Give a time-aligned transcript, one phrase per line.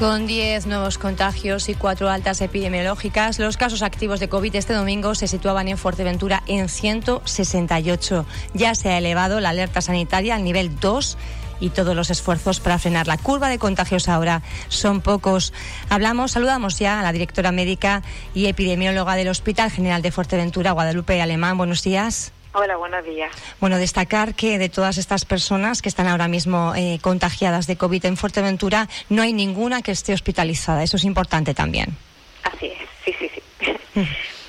[0.00, 5.14] Con 10 nuevos contagios y cuatro altas epidemiológicas, los casos activos de COVID este domingo
[5.14, 8.24] se situaban en Fuerteventura en 168.
[8.54, 11.18] Ya se ha elevado la alerta sanitaria al nivel 2
[11.60, 14.40] y todos los esfuerzos para frenar la curva de contagios ahora
[14.70, 15.52] son pocos.
[15.90, 21.20] Hablamos, saludamos ya a la directora médica y epidemióloga del Hospital General de Fuerteventura, Guadalupe
[21.20, 21.58] Alemán.
[21.58, 22.32] Buenos días.
[22.52, 23.30] Hola, buenos días.
[23.60, 28.04] Bueno, destacar que de todas estas personas que están ahora mismo eh, contagiadas de COVID
[28.06, 30.82] en Fuerteventura, no hay ninguna que esté hospitalizada.
[30.82, 31.96] Eso es importante también.
[32.42, 33.72] Así es, sí, sí, sí.
[33.94, 34.04] Mm.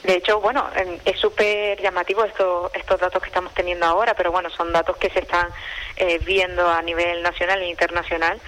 [0.08, 0.68] De hecho, bueno,
[1.06, 5.12] es súper llamativo estos, estos datos que estamos teniendo ahora, pero bueno, son datos que
[5.12, 5.48] se están
[5.96, 8.42] eh, viendo a nivel nacional e internacional.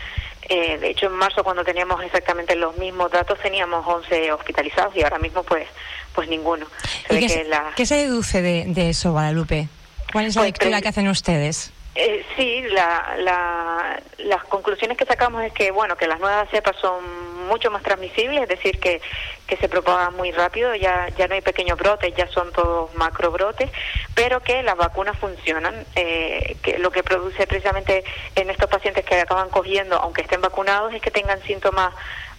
[0.50, 5.04] Eh, de hecho, en marzo, cuando teníamos exactamente los mismos datos, teníamos 11 hospitalizados y
[5.04, 5.68] ahora mismo, pues,
[6.14, 6.66] pues ninguno.
[7.10, 9.68] qué, se, deduce de, eso, Guadalupe?
[10.12, 11.72] ¿Cuál es la pues, lectura que hacen ustedes?
[11.96, 17.33] Eh, sí, la, las conclusiones que sacamos es que, bueno, que las nuevas cepas son
[17.48, 19.02] mucho más transmisibles, es decir, que,
[19.48, 23.70] que se propagan muy rápido, ya, ya no hay pequeños brotes, ya son todos macrobrotes,
[24.16, 28.04] pero que las vacunas funcionan, eh, que lo que produce precisamente
[28.36, 31.94] en estos pacientes que acaban cogiendo, aunque estén vacunados, es que tengan síntomas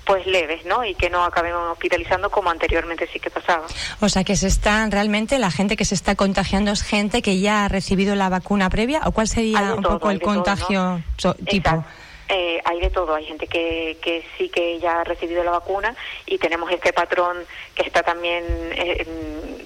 [0.05, 0.85] pues leves, ¿no?
[0.85, 3.67] Y que no acaben hospitalizando como anteriormente sí que pasaba.
[4.01, 7.41] O sea, que se están realmente la gente que se está contagiando es gente que
[7.41, 11.03] ya ha recibido la vacuna previa o cuál sería un poco el contagio
[11.49, 11.85] tipo.
[12.29, 15.95] Eh, hay de todo, hay gente que, que sí que ya ha recibido la vacuna
[16.25, 17.37] y tenemos este patrón
[17.75, 19.07] que está también eh,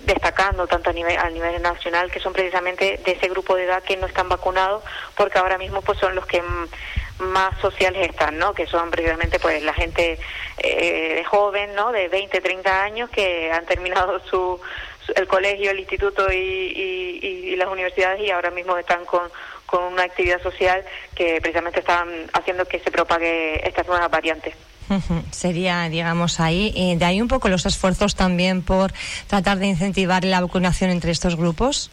[0.05, 3.84] destacando tanto a nivel, a nivel nacional que son precisamente de ese grupo de edad
[3.84, 4.83] que no están vacunados
[5.15, 6.42] porque ahora mismo pues son los que
[7.19, 8.55] más sociales están, ¿no?
[8.55, 10.19] Que son precisamente pues la gente
[10.59, 11.93] eh, joven, ¿no?
[11.93, 14.61] De 20, 30 años que han terminado su,
[15.15, 19.22] el colegio, el instituto y, y, las universidades y ahora mismo están con,
[19.69, 20.83] con una actividad social
[21.15, 24.55] que precisamente están haciendo que se propague estas nuevas variantes.
[25.31, 26.73] Sería, digamos, ahí.
[26.75, 28.93] y de ahí un poco los esfuerzos también por
[29.27, 31.91] tratar de incentivar la vacunación entre estos grupos.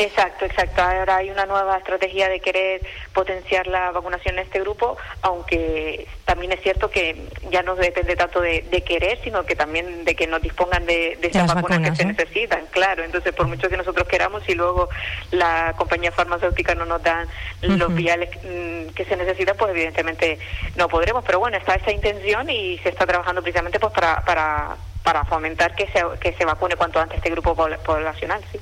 [0.00, 0.80] Exacto, exacto.
[0.80, 2.80] Ahora hay una nueva estrategia de querer
[3.12, 8.40] potenciar la vacunación en este grupo, aunque también es cierto que ya no depende tanto
[8.40, 12.04] de, querer, sino que también de que nos dispongan de, de esas vacunas, que se
[12.04, 13.02] necesitan, claro.
[13.02, 14.88] Entonces, por mucho que nosotros queramos y luego
[15.32, 17.26] la compañía farmacéutica no nos dan
[17.62, 20.38] los viales mm, que se necesitan, pues evidentemente
[20.76, 21.24] no podremos.
[21.24, 25.74] Pero bueno, está esa intención y se está trabajando precisamente pues para, para, para fomentar
[25.74, 28.60] que se, que se vacune cuanto antes este grupo poblacional, sí.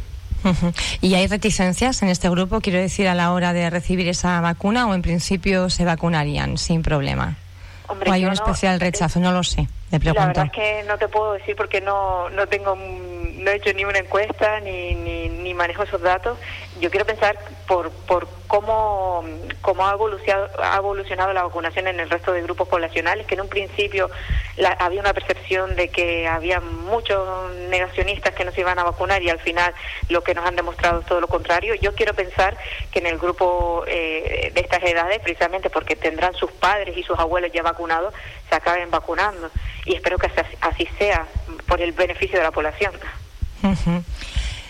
[1.01, 4.87] ¿Y hay reticencias en este grupo, quiero decir, a la hora de recibir esa vacuna
[4.87, 7.37] o en principio se vacunarían sin problema?
[7.89, 9.21] ¿O hay un especial rechazo?
[9.21, 9.69] No lo sé.
[9.91, 13.73] La verdad es que no te puedo decir porque no, no tengo no he hecho
[13.73, 16.37] ni una encuesta ni, ni, ni manejo esos datos.
[16.81, 17.39] Yo quiero pensar
[17.69, 19.25] por, por cómo,
[19.61, 23.43] cómo ha, evolucionado, ha evolucionado la vacunación en el resto de grupos poblacionales, que en
[23.43, 24.11] un principio
[24.79, 29.31] había una percepción de que había muchos negacionistas que no se iban a vacunar y
[29.31, 29.75] al final
[30.09, 31.75] lo que nos han demostrado es todo lo contrario.
[31.75, 32.57] Yo quiero pensar
[32.91, 37.19] que en el grupo eh, de estas edades, precisamente porque tendrán sus padres y sus
[37.19, 38.15] abuelos ya vacunados,
[38.49, 39.51] se acaben vacunando.
[39.84, 40.31] Y espero que
[40.61, 41.27] así sea
[41.67, 42.93] por el beneficio de la población.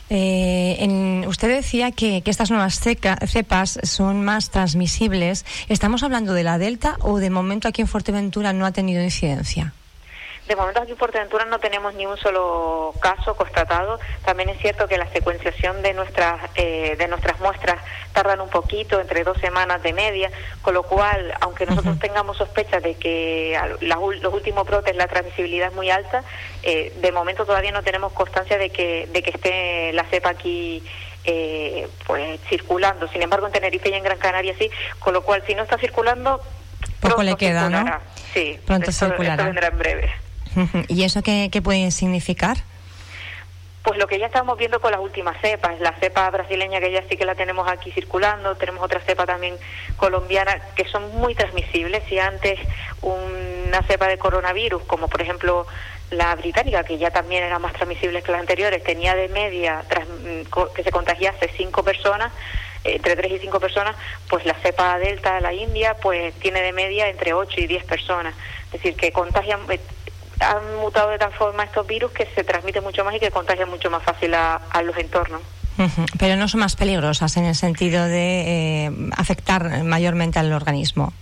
[0.09, 5.45] Eh, usted decía que, que estas nuevas cepas son más transmisibles.
[5.69, 9.73] ¿Estamos hablando de la Delta o de momento aquí en Fuerteventura no ha tenido incidencia?
[10.49, 13.99] De momento aquí en Fuerteventura no tenemos ni un solo caso constatado.
[14.25, 17.79] También es cierto que la secuenciación de nuestras eh, de nuestras muestras
[18.13, 20.31] tardan un poquito, entre dos semanas de media,
[20.63, 25.75] con lo cual, aunque nosotros tengamos sospechas de que los últimos brotes la transmisibilidad es
[25.75, 26.23] muy alta,
[26.63, 30.83] eh, de momento todavía no tenemos constancia de que de que esté la cepa aquí
[31.25, 33.09] eh, pues circulando.
[33.09, 34.71] Sin embargo, en Tenerife y en Gran Canaria sí,
[35.01, 36.41] con lo cual si no está circulando
[37.01, 37.85] poco le queda, ¿no?
[38.33, 39.45] Sí, pronto circulará.
[39.45, 40.26] vendrá en breve.
[40.89, 42.59] ¿Y eso qué, puede significar?
[43.83, 47.03] Pues lo que ya estamos viendo con las últimas cepas, la cepa brasileña que ya
[47.09, 49.55] sí que la tenemos aquí circulando, tenemos otra cepa también
[49.97, 52.03] colombiana que son muy transmisibles.
[52.09, 52.59] Si antes
[53.03, 55.67] una cepa de coronavirus, como por ejemplo
[56.11, 60.83] la británica, que ya también era más transmisible que las anteriores, tenía de media que
[60.83, 62.33] se contagiase cinco personas,
[62.85, 63.97] entre tres y cinco personas,
[64.29, 67.85] pues la cepa delta de la India, pues tiene de media entre ocho y diez
[67.85, 68.35] personas.
[68.67, 69.61] Es decir, que contagian,
[70.41, 73.69] han mutado de tal forma estos virus que se transmiten mucho más y que contagian
[73.69, 75.41] mucho más fácil a, los entornos.
[76.19, 81.13] Pero no son más peligrosas en el sentido de eh, afectar mayormente al organismo.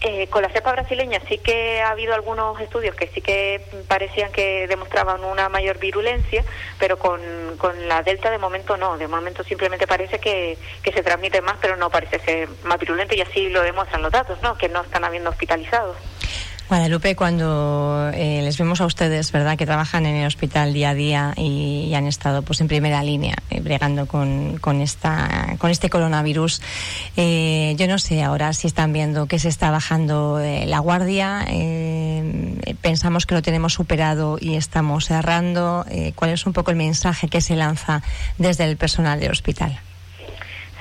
[0.00, 4.30] Eh, con la cepa brasileña sí que ha habido algunos estudios que sí que parecían
[4.30, 6.44] que demostraban una mayor virulencia,
[6.78, 7.20] pero con,
[7.58, 8.96] con la delta de momento no.
[8.96, 13.16] De momento simplemente parece que, que se transmite más, pero no parece ser más virulento
[13.16, 14.56] y así lo demuestran los datos, ¿no?
[14.56, 15.96] Que no están habiendo hospitalizados.
[16.68, 20.94] Guadalupe, cuando eh, les vemos a ustedes, ¿verdad?, que trabajan en el hospital día a
[20.94, 25.88] día y, han estado pues en primera línea eh, bregando con, con, esta, con este
[25.88, 26.60] coronavirus,
[27.16, 31.46] eh, yo no sé ahora si están viendo que se está bajando la guardia,
[32.82, 35.86] pensamos que lo tenemos superado y estamos cerrando.
[36.14, 38.02] ¿Cuál es un poco el mensaje que se lanza
[38.36, 39.80] desde el personal del hospital?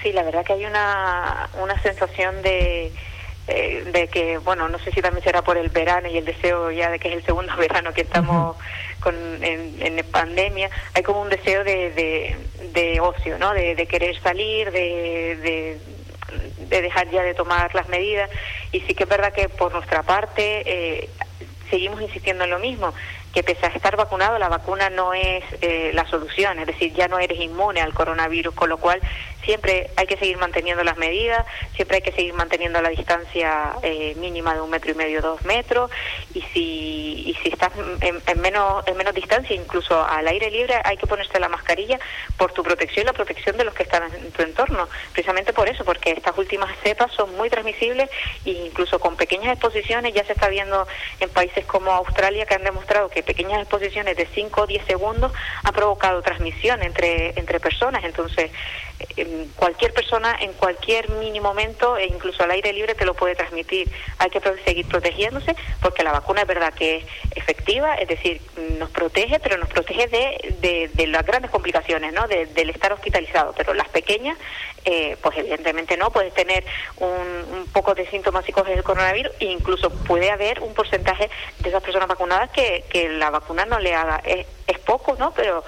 [0.04, 2.92] Sí, la verdad que hay una, una sensación de
[3.48, 6.70] eh, de que, bueno, no sé si también será por el verano y el deseo
[6.70, 8.58] ya de que es el segundo verano que estamos
[9.00, 12.36] con, en, en, pandemia, hay como un deseo de,
[12.74, 13.54] de, ocio, ¿no?
[13.54, 15.80] De, querer salir, de,
[16.70, 18.30] de, dejar ya de tomar las medidas.
[18.72, 21.10] Y sí que es verdad que por nuestra parte eh,
[21.70, 22.94] seguimos insistiendo en lo mismo
[23.38, 27.08] que pese a estar vacunado, la vacuna no es eh, la solución, es decir, ya
[27.08, 29.00] no eres inmune al coronavirus, con lo cual
[29.44, 31.46] siempre hay que seguir manteniendo las medidas,
[31.76, 35.46] siempre hay que seguir manteniendo la distancia eh, mínima de un metro y medio, dos
[35.46, 35.92] metros,
[36.34, 40.98] y si, y si estás en, menos, en menos distancia, incluso al aire libre, hay
[40.98, 42.00] que ponerse la mascarilla
[42.38, 45.70] por tu protección y la protección de los que están en tu entorno, precisamente por
[45.70, 48.10] eso, porque estas últimas cepas son muy transmisibles
[48.46, 50.88] e incluso con pequeñas exposiciones ya se está viendo
[51.20, 55.32] en países como Australia que han demostrado que pequeñas exposiciones de 5 o 10 segundos
[55.64, 58.04] ha provocado transmisión entre, entre personas.
[58.04, 58.50] Entonces,
[59.56, 63.90] cualquier persona en cualquier mínimo momento, e incluso al aire libre, te lo puede transmitir.
[64.18, 67.06] Hay que seguir protegiéndose porque la vacuna es verdad que es
[67.36, 68.42] efectiva, es decir,
[68.78, 72.28] nos protege, pero nos protege de, de, las grandes complicaciones, ¿no?
[72.28, 73.54] del estar hospitalizado.
[73.56, 74.38] Pero las pequeñas,
[74.86, 76.12] eh, pues evidentemente no.
[76.12, 76.66] Puedes tener
[76.98, 81.30] un, un poco de síntomas si coges el coronavirus e incluso puede haber un porcentaje
[81.60, 84.22] de esas personas vacunadas que, que la vacuna no le haga,
[84.68, 85.34] es, poco, ¿no?
[85.34, 85.64] Pero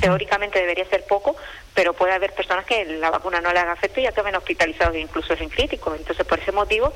[0.00, 1.36] teóricamente debería ser poco,
[1.74, 5.00] pero puede haber personas que la vacuna no le haga efecto y acaben hospitalizados e
[5.00, 5.98] incluso en críticos.
[5.98, 6.92] Entonces, por ese motivo,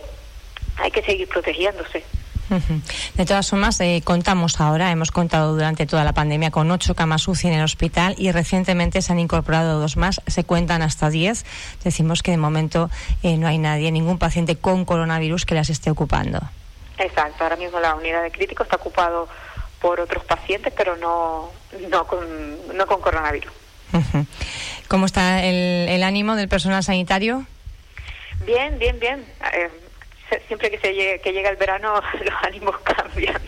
[0.77, 2.05] hay que seguir protegiéndose.
[3.15, 7.29] De todas formas, eh, contamos ahora, hemos contado durante toda la pandemia con ocho camas
[7.29, 11.45] UCI en el hospital y recientemente se han incorporado dos más, se cuentan hasta diez.
[11.85, 12.91] Decimos que de momento
[13.23, 16.41] eh, no hay nadie, ningún paciente con coronavirus que las esté ocupando.
[16.97, 19.29] Exacto, ahora mismo la unidad de críticos está ocupado
[19.81, 21.51] por otros pacientes, pero no,
[21.89, 23.53] no, con, no con coronavirus.
[24.89, 27.47] ¿Cómo está el, el, ánimo del personal sanitario?
[28.45, 29.25] Bien, bien, bien.
[29.55, 29.71] Eh,
[30.47, 31.95] siempre que, se que llega el verano
[32.25, 33.41] los ánimos cambian.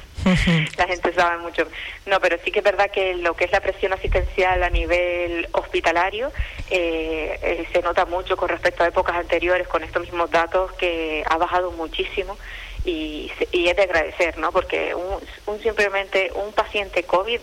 [0.77, 1.67] la gente sabe mucho.
[2.07, 5.49] No, pero sí que es verdad que lo que es la presión asistencial a nivel
[5.53, 6.31] hospitalario
[6.71, 11.25] eh, eh, se nota mucho con respecto a épocas anteriores con estos mismos datos que
[11.29, 12.37] ha bajado muchísimo
[12.85, 14.53] y, y es de agradecer, ¿no?
[14.53, 17.41] Porque un, simplemente un paciente COVID,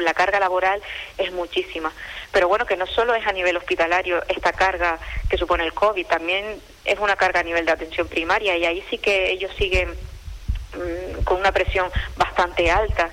[0.00, 0.82] la carga laboral
[1.18, 1.92] es muchísima.
[2.32, 4.98] Pero bueno, que no solo es a nivel hospitalario esta carga
[5.28, 8.84] que supone el COVID, también es una carga a nivel de atención primaria y ahí
[8.88, 13.10] sí que ellos siguen mm, con una presión bastante alta.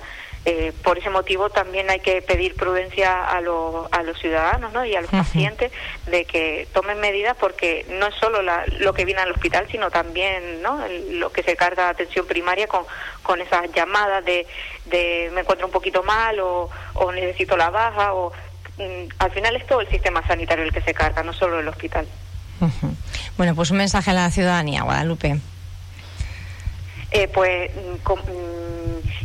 [0.50, 4.82] Eh, por ese motivo también hay que pedir prudencia a, a los ciudadanos ¿no?
[4.86, 5.70] y a los pacientes
[6.06, 8.40] de que tomen medidas porque no es solo
[8.78, 10.82] lo que viene al hospital, sino también ¿no?
[11.10, 12.84] lo que se carga atención primaria con,
[13.22, 14.46] con esas llamadas de,
[14.86, 18.14] de me encuentro un poquito mal o, o necesito la baja.
[18.14, 18.32] o
[18.78, 21.68] mm, Al final es todo el sistema sanitario el que se carga, no solo el
[21.68, 22.08] hospital.
[23.36, 25.40] Bueno, pues un mensaje a la ciudadanía, Guadalupe.
[27.10, 28.02] Eh, pues mm,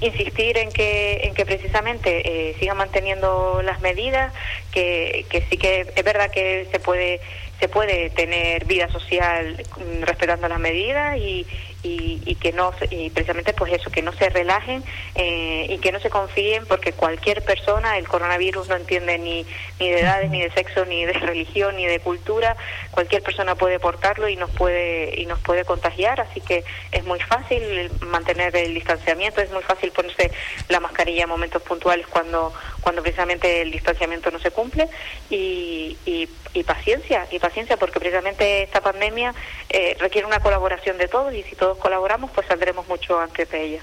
[0.02, 4.34] insistir en que en que precisamente eh, sigan manteniendo las medidas
[4.72, 7.22] que, que sí que es verdad que se puede
[7.60, 11.46] se puede tener vida social mm, respetando las medidas y,
[11.84, 14.84] y, que no y precisamente pues eso que no se relajen
[15.16, 19.46] eh, y que no se confíen porque cualquier persona el coronavirus no entiende ni
[19.80, 22.56] ni de edades ni de sexo ni de religión ni de cultura
[22.92, 27.20] cualquier persona puede portarlo y nos puede y nos puede contagiar así que es muy
[27.20, 30.32] fácil mantener el distanciamiento es muy fácil ponerse
[30.70, 34.88] la mascarilla en momentos puntuales cuando cuando precisamente el distanciamiento no se cumple
[35.30, 39.34] y, y, y paciencia y paciencia porque precisamente esta pandemia
[39.70, 43.64] eh, requiere una colaboración de todos y si todos colaboramos, pues saldremos mucho antes de
[43.64, 43.82] ella.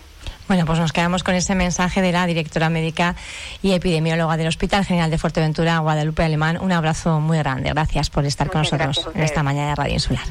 [0.48, 3.14] Bueno, pues nos quedamos con ese mensaje de la directora médica
[3.62, 6.58] y epidemióloga del Hospital General de Fuerteventura, Guadalupe Alemán.
[6.60, 7.70] Un abrazo muy grande.
[7.70, 10.24] Gracias por estar con nosotros en esta mañana de Radio Insular.